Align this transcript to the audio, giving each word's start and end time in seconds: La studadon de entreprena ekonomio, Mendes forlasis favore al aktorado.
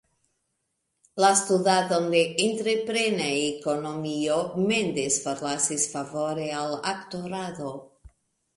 La 1.23 1.27
studadon 1.41 2.07
de 2.13 2.21
entreprena 2.45 3.27
ekonomio, 3.51 4.39
Mendes 4.73 5.21
forlasis 5.29 5.87
favore 5.95 6.51
al 6.65 6.77
aktorado. 6.97 7.75